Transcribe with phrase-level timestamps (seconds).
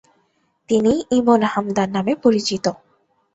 [0.69, 2.65] তিনি Ibn Hamdan নামে পরিচিত।